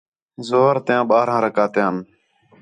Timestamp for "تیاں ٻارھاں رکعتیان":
0.85-1.95